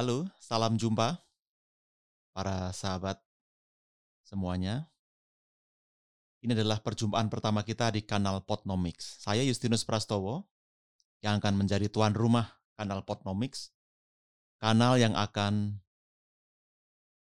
[0.00, 1.20] Halo, salam jumpa
[2.32, 3.20] para sahabat
[4.24, 4.88] semuanya.
[6.40, 9.20] Ini adalah perjumpaan pertama kita di kanal Potnomics.
[9.20, 10.48] Saya Justinus Prastowo
[11.20, 12.48] yang akan menjadi tuan rumah
[12.80, 13.76] kanal Potnomics.
[14.56, 15.84] Kanal yang akan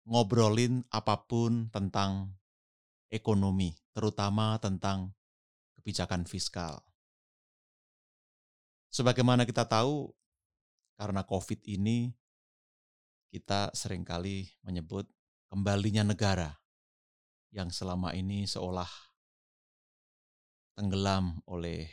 [0.07, 2.31] ngobrolin apa pun tentang
[3.11, 5.11] ekonomi, terutama tentang
[5.75, 6.79] kebijakan fiskal.
[8.87, 10.15] Sebagaimana kita tahu,
[10.95, 12.15] karena COVID ini,
[13.29, 15.05] kita sering kali menyebut
[15.49, 16.53] kembalinya negara
[17.49, 18.89] yang selama ini seolah
[20.77, 21.89] tenggelam oleh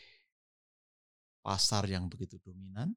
[1.40, 2.92] pasar yang begitu dominan.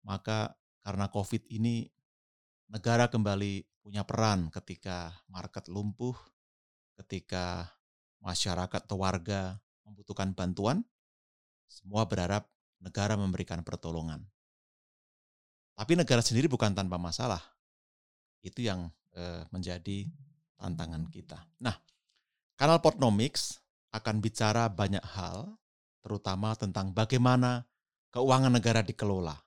[0.00, 1.84] Maka karena COVID ini,
[2.72, 6.16] negara kembali punya peran ketika market lumpuh,
[7.04, 7.68] ketika
[8.24, 10.80] masyarakat atau warga membutuhkan bantuan,
[11.68, 12.48] semua berharap
[12.80, 14.24] negara memberikan pertolongan.
[15.80, 17.40] Tapi negara sendiri bukan tanpa masalah.
[18.44, 20.04] Itu yang eh, menjadi
[20.60, 21.40] tantangan kita.
[21.64, 21.72] Nah,
[22.60, 23.64] kanal Portnomics
[23.96, 25.56] akan bicara banyak hal,
[26.04, 27.64] terutama tentang bagaimana
[28.12, 29.40] keuangan negara dikelola,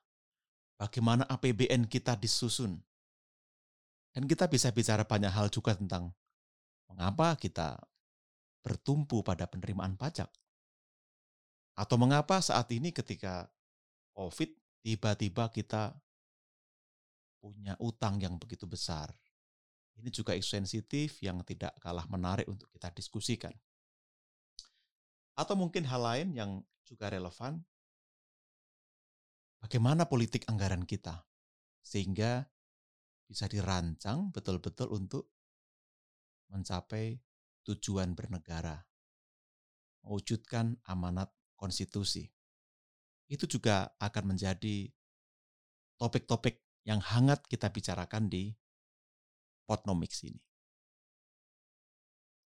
[0.82, 2.82] bagaimana APBN kita disusun,
[4.18, 6.10] dan kita bisa bicara banyak hal juga tentang
[6.90, 7.78] mengapa kita
[8.66, 10.34] bertumpu pada penerimaan pajak.
[11.78, 13.54] Atau mengapa saat ini ketika
[14.18, 14.50] COVID
[14.82, 15.94] tiba-tiba kita
[17.44, 19.12] punya utang yang begitu besar.
[20.00, 23.52] Ini juga isu sensitif yang tidak kalah menarik untuk kita diskusikan.
[25.36, 27.60] Atau mungkin hal lain yang juga relevan,
[29.60, 31.28] bagaimana politik anggaran kita,
[31.84, 32.48] sehingga
[33.28, 35.36] bisa dirancang betul-betul untuk
[36.48, 37.20] mencapai
[37.68, 38.80] tujuan bernegara,
[40.08, 41.28] mewujudkan amanat
[41.60, 42.32] konstitusi.
[43.28, 44.88] Itu juga akan menjadi
[45.98, 48.52] topik-topik yang hangat kita bicarakan di
[49.64, 50.44] Potnomics ini.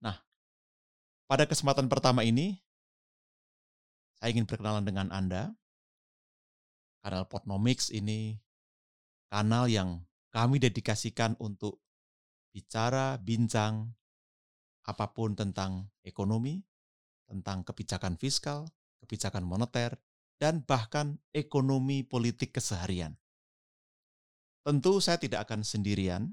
[0.03, 0.19] Nah,
[1.31, 2.59] pada kesempatan pertama ini,
[4.19, 5.55] saya ingin berkenalan dengan Anda.
[7.05, 8.43] Kanal Potnomics ini
[9.31, 10.03] kanal yang
[10.35, 11.79] kami dedikasikan untuk
[12.51, 13.95] bicara, bincang,
[14.85, 16.63] apa pun tentang ekonomi,
[17.27, 18.67] tentang kebijakan fiskal,
[19.05, 19.97] kebijakan moneter,
[20.39, 23.15] dan bahkan ekonomi politik keseharian.
[24.65, 26.33] Tentu saya tidak akan sendirian.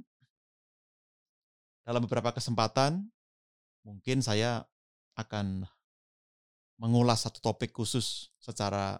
[1.84, 3.12] Dalam beberapa kesempatan,
[3.84, 4.64] mungkin saya
[5.20, 5.68] akan
[6.80, 8.98] mengulas satu topik khusus secara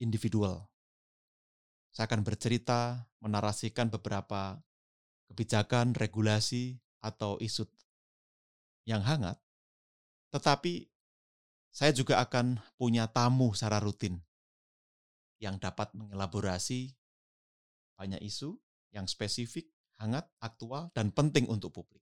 [0.00, 0.64] individual
[1.94, 4.58] saya akan bercerita, menarasikan beberapa
[5.30, 7.70] kebijakan, regulasi, atau isu
[8.82, 9.38] yang hangat.
[10.34, 10.90] Tetapi
[11.70, 14.18] saya juga akan punya tamu secara rutin
[15.44, 16.88] yang dapat mengelaborasi
[18.00, 18.56] banyak isu
[18.96, 19.68] yang spesifik,
[20.00, 22.00] hangat, aktual, dan penting untuk publik.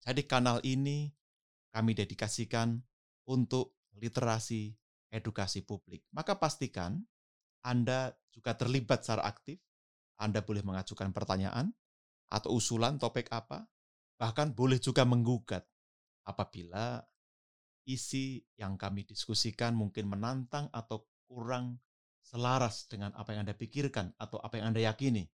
[0.00, 1.12] Jadi kanal ini
[1.68, 2.80] kami dedikasikan
[3.28, 4.72] untuk literasi
[5.12, 6.08] edukasi publik.
[6.10, 7.04] Maka pastikan
[7.64, 9.56] anda juga terlibat secara aktif.
[10.20, 11.72] Anda boleh mengajukan pertanyaan
[12.30, 13.66] atau usulan topik apa,
[14.14, 15.66] bahkan boleh juga menggugat
[16.22, 17.02] apabila
[17.88, 21.82] isi yang kami diskusikan mungkin menantang atau kurang
[22.24, 25.28] selaras dengan apa yang Anda pikirkan atau apa yang Anda yakini.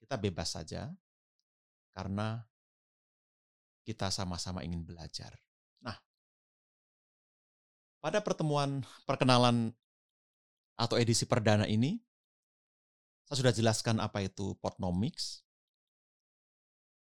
[0.00, 0.88] Kita bebas saja
[1.92, 2.40] karena
[3.84, 5.36] kita sama-sama ingin belajar.
[5.84, 5.94] Nah,
[8.00, 9.76] pada pertemuan perkenalan
[10.80, 12.00] atau edisi perdana ini,
[13.28, 15.44] saya sudah jelaskan apa itu Portnomics,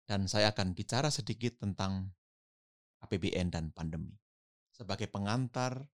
[0.07, 2.15] dan saya akan bicara sedikit tentang
[3.03, 4.15] APBN dan pandemi
[4.71, 5.89] sebagai pengantar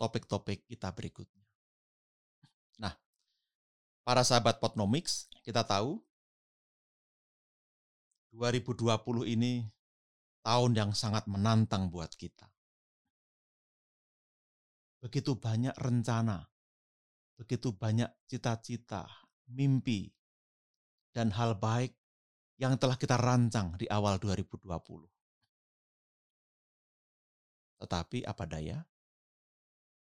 [0.00, 1.43] topik-topik kita berikutnya.
[4.04, 5.96] Para sahabat Potnomics, kita tahu
[8.36, 8.92] 2020
[9.32, 9.64] ini
[10.44, 12.44] tahun yang sangat menantang buat kita.
[15.00, 16.44] Begitu banyak rencana,
[17.40, 19.08] begitu banyak cita-cita,
[19.48, 20.12] mimpi,
[21.16, 21.96] dan hal baik
[22.60, 24.68] yang telah kita rancang di awal 2020.
[27.80, 28.84] Tetapi apa daya,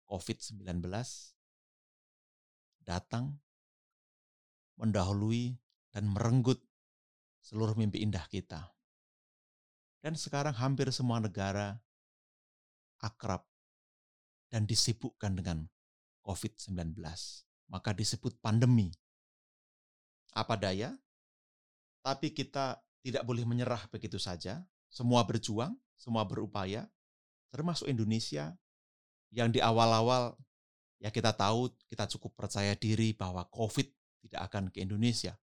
[0.06, 0.78] COVID-19
[2.86, 3.49] datang,
[4.80, 5.60] mendahului,
[5.92, 6.58] dan merenggut
[7.44, 8.72] seluruh mimpi indah kita.
[10.00, 11.76] Dan sekarang hampir semua negara
[13.04, 13.44] akrab
[14.48, 15.68] dan disibukkan dengan
[16.24, 16.96] COVID-19.
[17.68, 18.88] Maka disebut pandemi.
[20.32, 20.96] Apa daya?
[22.00, 24.64] Tapi kita tidak boleh menyerah begitu saja.
[24.88, 26.88] Semua berjuang, semua berupaya,
[27.52, 28.56] termasuk Indonesia
[29.30, 30.34] yang di awal-awal
[31.00, 33.88] Ya kita tahu, kita cukup percaya diri bahwa COVID
[34.22, 35.36] tidak akan ke Indonesia.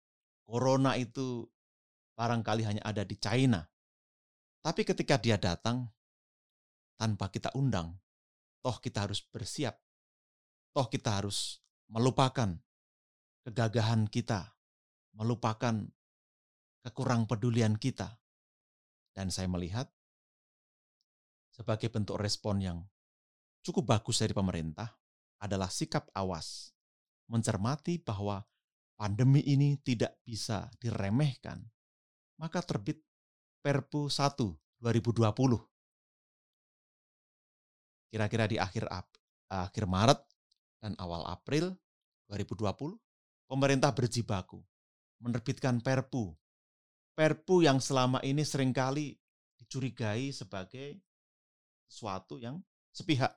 [0.45, 1.47] Corona itu
[2.15, 3.65] barangkali hanya ada di China.
[4.65, 5.89] Tapi ketika dia datang,
[6.97, 7.97] tanpa kita undang,
[8.65, 9.77] toh kita harus bersiap.
[10.75, 11.61] Toh kita harus
[11.91, 12.57] melupakan
[13.45, 14.57] kegagahan kita,
[15.15, 15.85] melupakan
[16.83, 18.19] kekurang pedulian kita.
[19.15, 19.87] Dan saya melihat
[21.55, 22.79] sebagai bentuk respon yang
[23.63, 24.91] cukup bagus dari pemerintah
[25.39, 26.75] adalah sikap awas,
[27.31, 28.43] mencermati bahwa
[28.95, 31.63] pandemi ini tidak bisa diremehkan.
[32.39, 33.03] Maka terbit
[33.65, 34.37] Perpu 1
[34.83, 35.75] 2020
[38.15, 38.87] kira-kira di akhir
[39.51, 40.21] akhir Maret
[40.79, 41.75] dan awal April
[42.31, 42.95] 2020,
[43.51, 44.63] pemerintah berjibaku
[45.19, 46.31] menerbitkan Perpu.
[47.19, 49.19] Perpu yang selama ini sering kali
[49.59, 51.03] dicurigai sebagai
[51.91, 52.63] sesuatu yang
[52.95, 53.35] sepihak.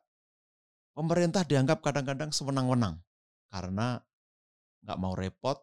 [0.93, 3.01] Pemerintah dianggap kadang-kadang sewenang-wenang
[3.49, 4.01] karena
[4.87, 5.59] nggak mau repot,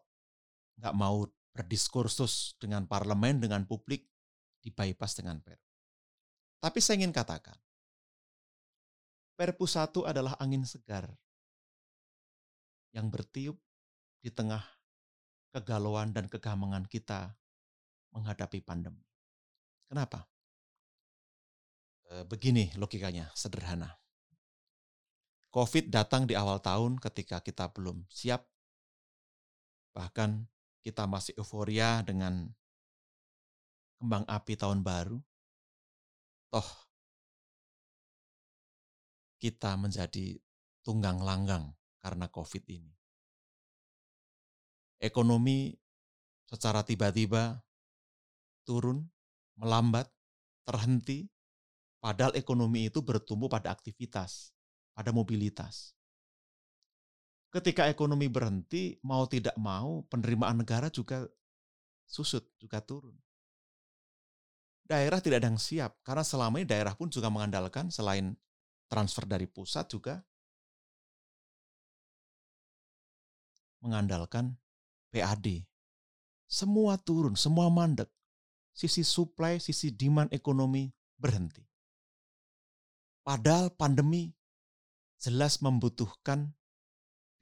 [0.77, 4.05] nggak mau berdiskursus dengan parlemen, dengan publik,
[4.61, 5.65] di bypass dengan Perpu.
[6.61, 7.57] Tapi saya ingin katakan,
[9.33, 11.09] Perpu 1 adalah angin segar
[12.93, 13.57] yang bertiup
[14.21, 14.61] di tengah
[15.51, 17.33] kegalauan dan kegamangan kita
[18.15, 19.03] menghadapi pandemi.
[19.89, 20.23] Kenapa?
[22.13, 23.91] Eh, begini logikanya, sederhana.
[25.51, 28.47] COVID datang di awal tahun ketika kita belum siap,
[29.95, 30.43] bahkan
[30.83, 32.51] kita masih euforia dengan
[33.97, 35.17] kembang api tahun baru.
[36.51, 36.69] Toh
[39.39, 40.35] kita menjadi
[40.83, 41.71] tunggang langgang
[42.03, 42.93] karena COVID ini.
[44.99, 45.73] Ekonomi
[46.45, 47.63] secara tiba-tiba
[48.65, 49.05] turun,
[49.57, 50.09] melambat,
[50.65, 51.29] terhenti,
[52.01, 54.53] padahal ekonomi itu bertumbuh pada aktivitas,
[54.97, 55.93] pada mobilitas.
[57.55, 61.23] Ketika ekonomi berhenti, mau tidak mau penerimaan negara juga
[62.03, 63.15] susut, juga turun.
[64.83, 68.35] Daerah tidak ada yang siap, karena selama ini daerah pun juga mengandalkan selain
[68.91, 70.19] transfer dari pusat juga
[73.79, 74.51] mengandalkan
[75.15, 75.63] PAD.
[76.51, 78.11] Semua turun, semua mandek.
[78.75, 81.63] Sisi supply, sisi demand ekonomi berhenti.
[83.23, 84.35] Padahal pandemi
[85.15, 86.51] jelas membutuhkan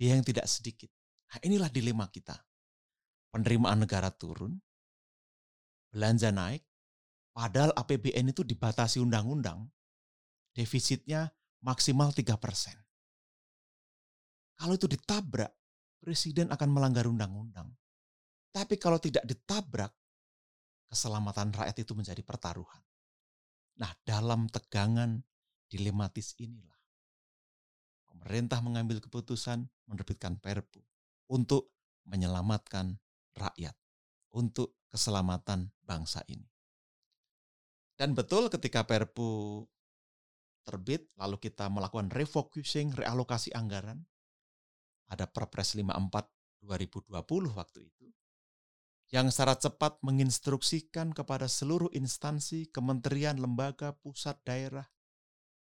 [0.03, 0.91] biaya yang tidak sedikit.
[1.31, 2.35] Nah, inilah dilema kita.
[3.31, 4.59] Penerimaan negara turun,
[5.95, 6.59] belanja naik,
[7.31, 9.63] padahal APBN itu dibatasi undang-undang,
[10.51, 11.31] defisitnya
[11.63, 12.35] maksimal 3%.
[14.59, 15.55] Kalau itu ditabrak,
[16.03, 17.71] presiden akan melanggar undang-undang.
[18.51, 19.95] Tapi kalau tidak ditabrak,
[20.91, 22.83] keselamatan rakyat itu menjadi pertaruhan.
[23.79, 25.23] Nah, dalam tegangan
[25.71, 26.77] dilematis inilah
[28.13, 30.81] pemerintah mengambil keputusan menerbitkan Perpu
[31.30, 31.69] untuk
[32.10, 32.98] menyelamatkan
[33.38, 33.78] rakyat,
[34.34, 36.50] untuk keselamatan bangsa ini.
[37.94, 39.62] Dan betul ketika Perpu
[40.66, 44.01] terbit, lalu kita melakukan refocusing, realokasi anggaran.
[45.13, 46.25] Ada Perpres 54
[46.66, 48.07] 2020 waktu itu,
[49.13, 54.90] yang secara cepat menginstruksikan kepada seluruh instansi, kementerian, lembaga, pusat, daerah,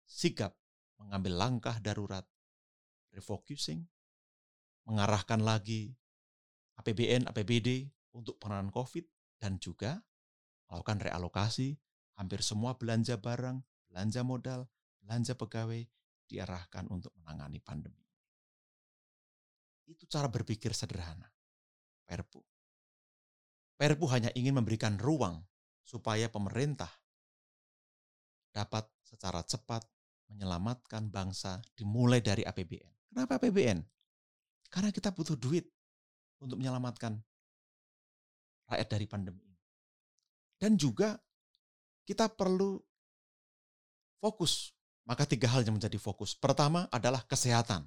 [0.08, 0.56] sigap
[1.02, 2.24] mengambil langkah darurat,
[3.12, 3.84] refocusing,
[4.86, 5.94] mengarahkan lagi
[6.82, 9.06] APBN, APBD untuk penanganan COVID,
[9.42, 10.00] dan juga
[10.70, 11.78] melakukan realokasi
[12.16, 13.60] hampir semua belanja barang,
[13.92, 14.70] belanja modal,
[15.04, 15.84] belanja pegawai
[16.26, 18.06] diarahkan untuk menangani pandemi.
[19.86, 21.30] Itu cara berpikir sederhana.
[22.06, 22.42] Perpu.
[23.76, 25.46] Perpu hanya ingin memberikan ruang
[25.86, 26.90] supaya pemerintah
[28.50, 29.86] dapat secara cepat
[30.32, 33.14] menyelamatkan bangsa dimulai dari APBN.
[33.14, 33.95] Kenapa APBN?
[34.76, 35.72] Karena kita butuh duit
[36.44, 37.16] untuk menyelamatkan
[38.68, 39.56] rakyat dari pandemi ini.
[40.60, 41.16] Dan juga
[42.04, 42.76] kita perlu
[44.20, 46.34] fokus maka tiga hal yang menjadi fokus.
[46.34, 47.86] Pertama adalah kesehatan.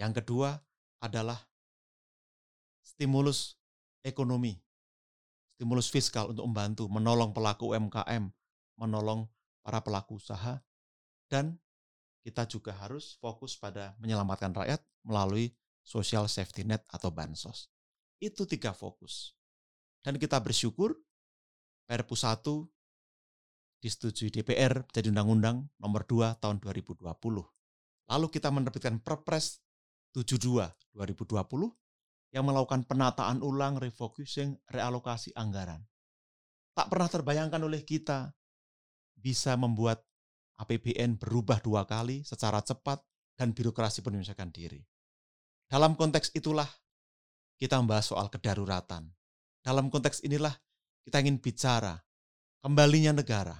[0.00, 0.56] Yang kedua
[1.04, 1.36] adalah
[2.80, 3.60] stimulus
[4.00, 4.56] ekonomi,
[5.54, 8.32] stimulus fiskal untuk membantu, menolong pelaku UMKM,
[8.80, 9.28] menolong
[9.60, 10.56] para pelaku usaha,
[11.28, 11.60] dan
[12.24, 15.52] kita juga harus fokus pada menyelamatkan rakyat melalui
[15.90, 17.66] social safety net atau bansos.
[18.22, 19.34] Itu tiga fokus.
[20.06, 20.94] Dan kita bersyukur
[21.90, 22.46] Perpu 1
[23.82, 27.02] disetujui DPR menjadi undang-undang nomor 2 tahun 2020.
[28.06, 29.58] Lalu kita menerbitkan Perpres
[30.14, 31.42] 72 2020
[32.30, 35.82] yang melakukan penataan ulang, refocusing, realokasi anggaran.
[36.78, 38.30] Tak pernah terbayangkan oleh kita
[39.18, 40.06] bisa membuat
[40.62, 43.02] APBN berubah dua kali secara cepat
[43.34, 44.78] dan birokrasi pun menyelesaikan diri.
[45.70, 46.66] Dalam konteks itulah
[47.54, 49.06] kita membahas soal kedaruratan.
[49.62, 50.50] Dalam konteks inilah
[51.06, 51.94] kita ingin bicara
[52.58, 53.54] kembalinya negara.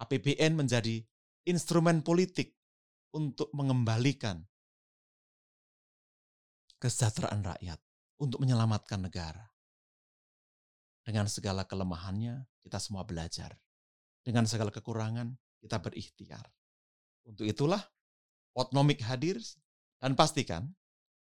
[0.00, 0.98] APBN menjadi
[1.44, 2.56] instrumen politik
[3.12, 4.40] untuk mengembalikan
[6.80, 7.78] kesejahteraan rakyat,
[8.18, 9.46] untuk menyelamatkan negara.
[11.06, 13.54] Dengan segala kelemahannya, kita semua belajar.
[14.26, 15.30] Dengan segala kekurangan,
[15.62, 16.42] kita berikhtiar.
[17.22, 17.82] Untuk itulah,
[18.52, 19.40] Potnomik hadir
[19.96, 20.68] dan pastikan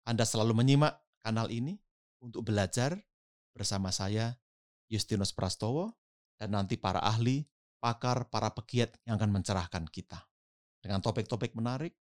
[0.06, 1.82] Anda selalu menyimak kanal ini
[2.22, 3.02] untuk belajar
[3.58, 4.38] bersama saya,
[4.86, 5.98] Justinus Prastowo,
[6.38, 7.42] dan nanti para ahli,
[7.82, 10.22] pakar, para pegiat yang akan mencerahkan kita.
[10.78, 11.98] Dengan topik-topik menarik,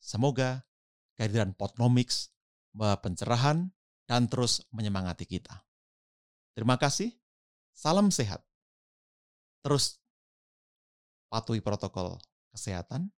[0.00, 0.64] semoga
[1.20, 2.32] kehadiran Potnomics
[2.72, 3.68] membawa pencerahan
[4.08, 5.52] dan terus menyemangati kita.
[6.56, 7.12] Terima kasih,
[7.76, 8.40] salam sehat.
[9.60, 10.00] Terus
[11.28, 12.16] patuhi protokol
[12.52, 13.12] kesehatan,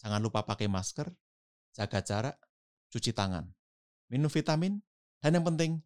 [0.00, 1.12] jangan lupa pakai masker,
[1.76, 2.36] jaga jarak,
[2.90, 3.46] cuci tangan,
[4.10, 4.82] minum vitamin,
[5.22, 5.78] dan yang penting,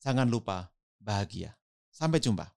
[0.00, 0.70] jangan lupa
[1.02, 1.58] bahagia.
[1.90, 2.48] Sampai jumpa.